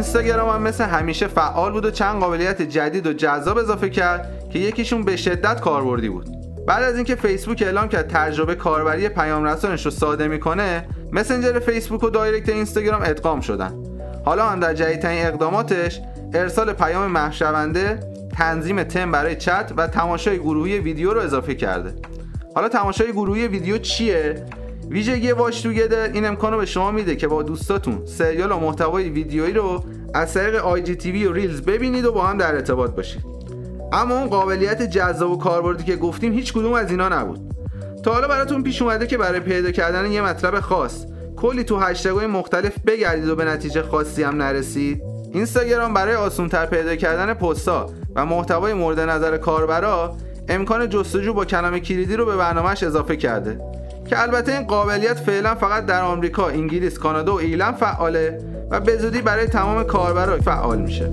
اینستاگرام 0.00 0.48
هم 0.48 0.62
مثل 0.62 0.84
همیشه 0.84 1.26
فعال 1.26 1.72
بود 1.72 1.84
و 1.84 1.90
چند 1.90 2.20
قابلیت 2.20 2.62
جدید 2.62 3.06
و 3.06 3.12
جذاب 3.12 3.58
اضافه 3.58 3.90
کرد 3.90 4.48
که 4.52 4.58
یکیشون 4.58 5.04
به 5.04 5.16
شدت 5.16 5.60
کاربردی 5.60 6.08
بود. 6.08 6.28
بعد 6.66 6.82
از 6.82 6.96
اینکه 6.96 7.14
فیسبوک 7.14 7.62
اعلام 7.66 7.88
کرد 7.88 8.08
تجربه 8.08 8.54
کاربری 8.54 9.08
پیام 9.08 9.44
رسانش 9.44 9.84
رو 9.84 9.90
ساده 9.90 10.28
می‌کنه 10.28 10.88
مسنجر 11.12 11.58
فیسبوک 11.58 12.04
و 12.04 12.10
دایرکت 12.10 12.48
اینستاگرام 12.48 13.02
ادغام 13.04 13.40
شدن. 13.40 13.74
حالا 14.24 14.46
هم 14.48 14.60
در 14.60 14.74
جدیدترین 14.74 15.26
اقداماتش 15.26 16.00
ارسال 16.34 16.72
پیام 16.72 17.10
محشونده 17.10 18.00
تنظیم 18.36 18.82
تم 18.82 19.10
برای 19.10 19.36
چت 19.36 19.72
و 19.76 19.86
تماشای 19.86 20.38
گروهی 20.38 20.78
ویدیو 20.78 21.12
رو 21.12 21.20
اضافه 21.20 21.54
کرده. 21.54 21.94
حالا 22.54 22.68
تماشای 22.68 23.12
گروهی 23.12 23.48
ویدیو 23.48 23.78
چیه؟ 23.78 24.44
ویژگی 24.90 25.32
واچ 25.32 25.62
توگدر 25.62 26.12
این 26.12 26.26
امکان 26.26 26.52
رو 26.52 26.58
به 26.58 26.66
شما 26.66 26.90
میده 26.90 27.16
که 27.16 27.28
با 27.28 27.42
دوستاتون 27.42 28.02
سریال 28.06 28.52
و 28.52 28.58
محتوای 28.58 29.08
ویدیویی 29.08 29.52
رو 29.52 29.84
از 30.14 30.34
طریق 30.34 30.54
IGTV 30.54 31.26
و 31.26 31.32
Reels 31.32 31.62
ببینید 31.62 32.04
و 32.04 32.12
با 32.12 32.26
هم 32.26 32.38
در 32.38 32.54
ارتباط 32.54 32.90
باشید. 32.90 33.24
اما 33.92 34.18
اون 34.18 34.28
قابلیت 34.28 34.82
جذاب 34.82 35.30
و 35.30 35.38
کاربردی 35.38 35.84
که 35.84 35.96
گفتیم 35.96 36.32
هیچ 36.32 36.52
کدوم 36.52 36.72
از 36.72 36.90
اینا 36.90 37.08
نبود. 37.08 37.40
تا 38.04 38.12
حالا 38.12 38.28
براتون 38.28 38.62
پیش 38.62 38.82
اومده 38.82 39.06
که 39.06 39.18
برای 39.18 39.40
پیدا 39.40 39.70
کردن 39.70 40.12
یه 40.12 40.22
مطلب 40.22 40.60
خاص 40.60 41.04
کلی 41.36 41.64
تو 41.64 41.76
هشتگ‌های 41.78 42.26
مختلف 42.26 42.78
بگردید 42.86 43.28
و 43.28 43.36
به 43.36 43.44
نتیجه 43.44 43.82
خاصی 43.82 44.22
هم 44.22 44.42
نرسید. 44.42 45.02
اینستاگرام 45.32 45.94
برای 45.94 46.14
آسونتر 46.14 46.66
پیدا 46.66 46.96
کردن 46.96 47.34
پست‌ها 47.34 47.90
و 48.16 48.26
محتوای 48.26 48.74
مورد 48.74 49.00
نظر 49.00 49.36
کاربرا 49.36 50.16
امکان 50.48 50.88
جستجو 50.88 51.34
با 51.34 51.44
کلمه 51.44 51.80
کلیدی 51.80 52.16
رو 52.16 52.26
به 52.26 52.36
برنامهش 52.36 52.82
اضافه 52.82 53.16
کرده. 53.16 53.60
که 54.10 54.22
البته 54.22 54.52
این 54.52 54.62
قابلیت 54.62 55.18
فعلا 55.18 55.54
فقط 55.54 55.86
در 55.86 56.02
آمریکا، 56.02 56.48
انگلیس، 56.48 56.98
کانادا 56.98 57.34
و 57.34 57.38
ایرلند 57.38 57.74
فعاله 57.74 58.38
و 58.70 58.80
به 58.80 58.96
زودی 58.96 59.22
برای 59.22 59.46
تمام 59.46 59.84
کاربرا 59.84 60.40
فعال 60.40 60.78
میشه. 60.78 61.10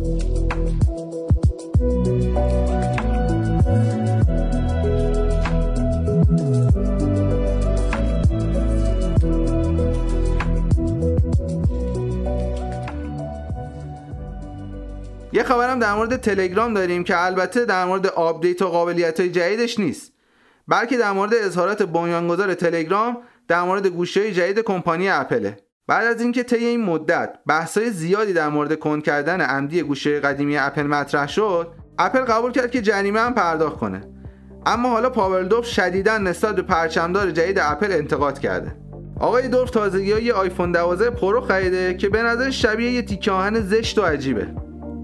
یه 15.34 15.44
خبرم 15.44 15.80
در 15.80 15.94
مورد 15.94 16.16
تلگرام 16.16 16.74
داریم 16.74 17.04
که 17.04 17.26
البته 17.26 17.66
در 17.66 17.86
مورد 17.86 18.08
آپدیت 18.08 18.62
و 18.62 18.70
قابلیت 18.70 19.20
های 19.20 19.32
جدیدش 19.32 19.80
نیست 19.80 20.17
بلکه 20.68 20.98
در 20.98 21.12
مورد 21.12 21.34
اظهارات 21.34 21.84
بنیانگذار 21.84 22.54
تلگرام 22.54 23.18
در 23.48 23.64
مورد 23.64 23.88
گوشی 23.88 24.32
جدید 24.32 24.60
کمپانی 24.60 25.10
اپله 25.10 25.58
بعد 25.88 26.08
از 26.08 26.22
اینکه 26.22 26.44
طی 26.44 26.66
این 26.66 26.86
مدت 26.86 27.34
بحث‌های 27.48 27.90
زیادی 27.90 28.34
در 28.34 28.50
مورد 28.50 28.80
کند 28.80 29.04
کردن 29.04 29.42
عمدی 29.42 29.82
گوشی 29.82 30.20
قدیمی 30.20 30.58
اپل 30.58 30.84
مطرح 30.84 31.28
شد 31.28 31.72
اپل 31.98 32.20
قبول 32.20 32.52
کرد 32.52 32.72
که 32.72 32.82
جریمه 32.82 33.20
هم 33.20 33.34
پرداخت 33.34 33.78
کنه. 33.78 34.02
اما 34.66 34.90
حالا 34.90 35.10
پاول 35.10 35.48
دورف 35.48 35.66
شدیدا 35.66 36.18
نسبت 36.18 36.56
به 36.56 36.62
پرچمدار 36.62 37.32
جدید 37.32 37.60
اپل 37.60 37.92
انتقاد 37.92 38.40
کرده. 38.40 38.76
آقای 39.20 39.48
دورف 39.48 39.70
تازگی 39.70 40.12
ها 40.12 40.18
یه 40.18 40.32
آیفون 40.32 40.72
12 40.72 41.10
پرو 41.10 41.42
خریده 41.42 41.94
که 41.94 42.10
به 42.10 42.22
نظر 42.22 42.50
شبیه 42.50 42.92
یه 42.92 43.02
تیکه 43.02 43.32
آهن 43.32 43.62
زشت 43.62 43.98
و 44.00 44.02
عجیبه. 44.02 44.48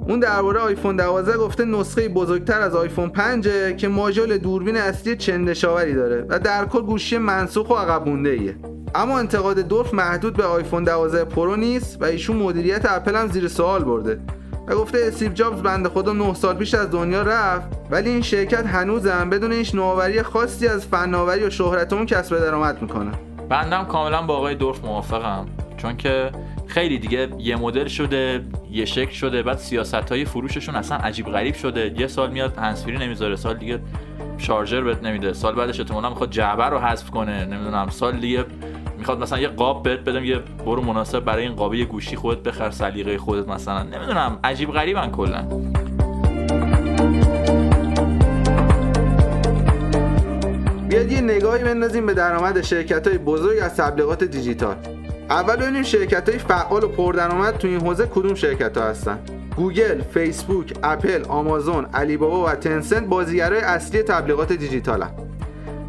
اون 0.07 0.19
درباره 0.19 0.59
آیفون 0.59 0.95
12 0.95 1.37
گفته 1.37 1.65
نسخه 1.65 2.09
بزرگتر 2.09 2.61
از 2.61 2.75
آیفون 2.75 3.09
5 3.09 3.47
که 3.77 3.87
ماژول 3.87 4.37
دوربین 4.37 4.77
اصلی 4.77 5.15
چندش‌آوری 5.15 5.93
داره 5.93 6.25
و 6.29 6.39
در 6.39 6.65
کل 6.65 6.81
گوشی 6.81 7.17
منسوخ 7.17 7.69
و 7.69 7.73
عقب 7.73 8.07
ایه. 8.25 8.55
اما 8.95 9.19
انتقاد 9.19 9.59
دورف 9.59 9.93
محدود 9.93 10.33
به 10.33 10.45
آیفون 10.45 10.83
12 10.83 11.25
پرو 11.25 11.55
نیست 11.55 12.01
و 12.01 12.05
ایشون 12.05 12.37
مدیریت 12.37 12.85
اپل 12.85 13.15
هم 13.15 13.27
زیر 13.27 13.47
سوال 13.47 13.83
برده 13.83 14.19
و 14.67 14.75
گفته 14.75 14.97
استیو 15.01 15.33
جابز 15.33 15.61
بنده 15.61 15.89
خدا 15.89 16.13
9 16.13 16.33
سال 16.33 16.55
پیش 16.55 16.73
از 16.73 16.91
دنیا 16.91 17.21
رفت 17.21 17.67
ولی 17.91 18.09
این 18.09 18.21
شرکت 18.21 18.65
هنوزم 18.65 19.29
بدون 19.29 19.51
هیچ 19.51 19.75
نوآوری 19.75 20.21
خاصی 20.21 20.67
از 20.67 20.85
فناوری 20.85 21.43
و 21.43 21.49
شهرت 21.49 21.93
اون 21.93 22.05
کسب 22.05 22.39
درآمد 22.39 22.81
می‌کنه 22.81 23.11
بنده‌م 23.49 23.85
کاملا 23.85 24.21
با 24.21 24.35
آقای 24.35 24.55
دورف 24.55 24.85
موافقم 24.85 25.45
چون 25.77 25.97
که 25.97 26.31
خیلی 26.67 26.99
دیگه 26.99 27.29
یه 27.39 27.55
مدل 27.55 27.87
شده 27.87 28.43
یه 28.73 28.85
شکل 28.85 29.11
شده 29.11 29.43
بعد 29.43 29.57
سیاست 29.57 29.93
های 29.93 30.25
فروششون 30.25 30.75
اصلا 30.75 30.97
عجیب 30.97 31.25
غریب 31.25 31.55
شده. 31.55 31.93
یه 31.97 32.07
سال 32.07 32.31
میاد 32.31 32.57
هنسفری 32.57 32.97
نمی‌ذاره 32.97 33.35
سال 33.35 33.57
دیگه 33.57 33.79
شارژر 34.37 34.81
بهت 34.81 35.03
نمیده. 35.03 35.33
سال 35.33 35.55
بعدش 35.55 35.79
احتمالاً 35.79 36.09
می‌خواد 36.09 36.29
جعبه 36.29 36.65
رو 36.65 36.79
حذف 36.79 37.09
کنه 37.09 37.45
نمی‌دونم. 37.45 37.89
سال 37.89 38.19
دیگه 38.19 38.45
می‌خواد 38.97 39.19
مثلا 39.19 39.39
یه 39.39 39.47
قاب 39.47 39.83
بهت 39.83 39.99
بدم 39.99 40.23
یه 40.23 40.39
برو 40.65 40.81
مناسب 40.81 41.19
برای 41.19 41.43
این 41.43 41.55
قابه 41.55 41.77
یه 41.77 41.85
گوشی 41.85 42.15
خودت 42.15 42.43
بخر 42.43 42.71
سلیقه 42.71 43.17
خودت 43.17 43.47
مثلا. 43.47 43.83
نمی‌دونم. 43.83 44.39
عجیب 44.43 44.71
غریبن 44.71 45.11
کلا. 45.11 45.41
بیاد 50.89 51.11
یه 51.11 51.21
نگاهی 51.21 51.63
بندازیم 51.63 52.05
به 52.05 52.13
درآمد 52.13 52.61
شرکت 52.61 53.07
های 53.07 53.17
بزرگ 53.17 53.57
از 53.61 53.75
تبلیغات 53.75 54.23
دیجیتال. 54.23 54.75
اول 55.29 55.55
ببینیم 55.55 55.83
شرکت 55.83 56.29
های 56.29 56.37
فعال 56.37 56.83
و 56.83 56.87
پردرآمد 56.87 57.57
تو 57.57 57.67
این 57.67 57.81
حوزه 57.81 58.05
کدوم 58.05 58.35
شرکت 58.35 58.77
ها 58.77 58.83
هستن 58.83 59.19
گوگل، 59.55 60.01
فیسبوک، 60.01 60.73
اپل، 60.83 61.25
آمازون، 61.25 61.85
علی 61.85 62.17
بابا 62.17 62.45
و 62.45 62.49
تنسنت 62.49 63.03
بازیگرای 63.03 63.59
اصلی 63.59 64.01
تبلیغات 64.01 64.53
دیجیتالن. 64.53 65.11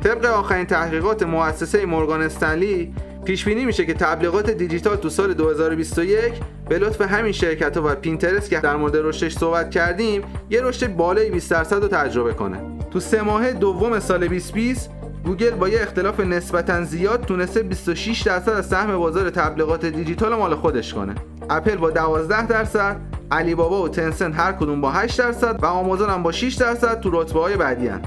طبق 0.05 0.25
آخرین 0.25 0.67
تحقیقات 0.67 1.23
مؤسسه 1.23 1.87
مورگان 1.87 2.23
استنلی 2.23 2.95
پیش 3.25 3.45
بینی 3.45 3.64
میشه 3.64 3.87
که 3.87 3.95
تبلیغات 3.95 4.50
دیجیتال 4.50 4.97
تو 4.97 5.09
سال 5.11 5.35
2021 5.35 6.33
به 6.69 6.79
لطف 6.79 7.00
همین 7.00 7.33
شرکت 7.33 7.76
ها 7.76 7.83
و 7.87 7.95
پینترست 7.95 8.50
که 8.50 8.61
در 8.61 8.76
مورد 8.76 8.97
رشدش 8.97 9.37
صحبت 9.38 9.71
کردیم 9.71 10.23
یه 10.50 10.62
رشد 10.62 10.87
بالای 10.87 11.31
20 11.31 11.50
درصد 11.50 11.83
رو 11.83 11.88
تجربه 11.88 12.33
کنه 12.33 12.59
تو 12.91 13.00
سه 13.00 13.23
ماه 13.23 13.53
دوم 13.53 14.00
سال 14.00 14.19
2020 14.19 14.91
گوگل 15.25 15.50
با 15.50 15.69
یه 15.69 15.83
اختلاف 15.83 16.21
نسبتا 16.21 16.85
زیاد 16.85 17.25
تونسته 17.25 17.62
26 17.62 18.23
درصد 18.23 18.52
از 18.52 18.66
سهم 18.66 18.97
بازار 18.97 19.31
تبلیغات 19.31 19.87
دیجیتال 19.87 20.35
مال 20.35 20.54
خودش 20.54 20.95
کنه 20.95 21.14
اپل 21.50 21.76
با 21.76 21.90
12 21.90 22.47
درصد 22.47 22.97
علی 23.31 23.54
بابا 23.54 23.83
و 23.83 23.88
تنسن 23.88 24.33
هر 24.33 24.52
کدوم 24.52 24.81
با 24.81 24.90
8 24.90 25.19
درصد 25.19 25.59
و 25.62 25.66
آمازون 25.66 26.11
هم 26.11 26.23
با 26.23 26.33
6 26.33 26.54
درصد 26.54 27.00
تو 27.00 27.11
رتبه 27.12 27.40
های 27.40 27.57
بعدی 27.57 27.88
هن. 27.88 28.00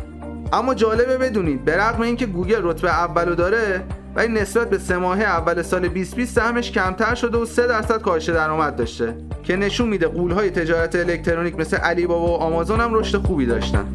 اما 0.54 0.74
جالبه 0.74 1.18
بدونید 1.18 1.66
به 1.66 1.78
رغم 1.78 2.02
اینکه 2.02 2.26
گوگل 2.26 2.60
رتبه 2.64 2.90
اولو 2.90 3.36
داره 3.36 3.84
ولی 4.16 4.34
نسبت 4.34 4.70
به 4.70 4.78
سه 4.78 4.98
ماه 4.98 5.22
اول 5.22 5.62
سال 5.62 5.88
2020 5.88 6.36
سهمش 6.36 6.72
کمتر 6.72 7.16
شده 7.16 7.38
و 7.38 7.46
3 7.46 7.68
درصد 7.68 8.02
کاهش 8.02 8.30
درآمد 8.30 8.76
داشته 8.76 9.16
که 9.44 9.56
نشون 9.56 9.88
میده 9.88 10.08
قولهای 10.08 10.50
تجارت 10.50 10.96
الکترونیک 10.96 11.60
مثل 11.60 11.78
علی 11.78 12.08
بابا 12.08 12.28
و 12.28 12.36
آمازون 12.36 12.80
هم 12.80 12.94
رشد 12.94 13.18
خوبی 13.18 13.46
داشتن 13.46 13.86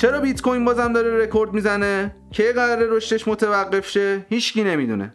چرا 0.00 0.20
بیت 0.20 0.42
کوین 0.42 0.64
بازم 0.64 0.92
داره 0.92 1.22
رکورد 1.22 1.52
می‌زنه؟ 1.52 2.14
کی 2.30 2.52
قراره 2.52 2.86
رشدش 2.90 3.28
متوقف 3.28 3.88
شه؟ 3.88 4.26
هیچکی 4.28 4.64
نمی‌دونه. 4.64 5.14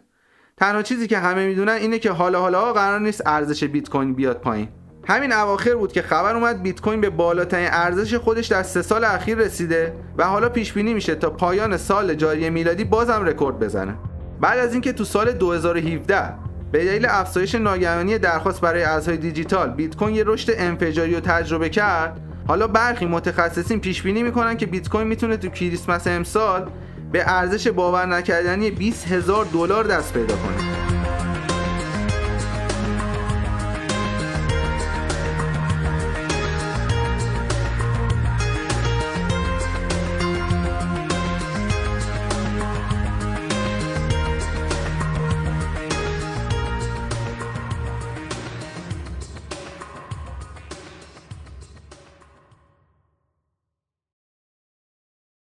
تنها 0.56 0.82
چیزی 0.82 1.06
که 1.06 1.18
همه 1.18 1.46
می‌دونن 1.46 1.72
اینه 1.72 1.98
که 1.98 2.10
حالا 2.10 2.40
حالا 2.40 2.72
قرار 2.72 3.00
نیست 3.00 3.26
ارزش 3.26 3.64
بیت 3.64 3.88
کوین 3.88 4.14
بیاد 4.14 4.40
پایین. 4.40 4.68
همین 5.08 5.32
اواخر 5.32 5.74
بود 5.74 5.92
که 5.92 6.02
خبر 6.02 6.34
اومد 6.36 6.62
بیت 6.62 6.80
کوین 6.80 7.00
به 7.00 7.10
بالاترین 7.10 7.68
ارزش 7.70 8.14
خودش 8.14 8.46
در 8.46 8.62
سه 8.62 8.82
سال 8.82 9.04
اخیر 9.04 9.38
رسیده 9.38 9.92
و 10.18 10.24
حالا 10.24 10.48
پیش 10.48 10.72
بینی 10.72 10.94
میشه 10.94 11.14
تا 11.14 11.30
پایان 11.30 11.76
سال 11.76 12.14
جاری 12.14 12.50
میلادی 12.50 12.84
بازم 12.84 13.24
رکورد 13.24 13.58
بزنه. 13.58 13.94
بعد 14.40 14.58
از 14.58 14.72
اینکه 14.72 14.92
تو 14.92 15.04
سال 15.04 15.32
2017 15.32 16.34
به 16.72 16.84
دلیل 16.84 17.06
افزایش 17.08 17.54
ناگهانی 17.54 18.18
درخواست 18.18 18.60
برای 18.60 18.82
ارزهای 18.82 19.16
دیجیتال 19.16 19.70
بیت 19.70 19.96
کوین 19.96 20.14
یه 20.14 20.24
رشد 20.26 20.52
انفجاری 20.56 21.14
رو 21.14 21.20
تجربه 21.20 21.68
کرد 21.68 22.25
حالا 22.48 22.66
برخی 22.66 23.06
متخصصین 23.06 23.80
پیش 23.80 24.02
بینی 24.02 24.22
می‌کنن 24.22 24.56
که 24.56 24.66
بیت 24.66 24.88
کوین 24.88 25.06
می‌تونه 25.06 25.36
تو 25.36 25.48
کریسمس 25.48 26.06
امسال 26.06 26.70
به 27.12 27.30
ارزش 27.30 27.68
باور 27.68 28.06
نکردنی 28.06 28.70
20 28.70 29.12
هزار 29.12 29.44
دلار 29.44 29.84
دست 29.84 30.12
پیدا 30.12 30.36
کنه. 30.36 30.85